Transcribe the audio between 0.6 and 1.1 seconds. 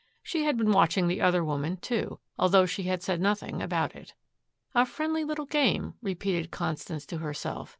watching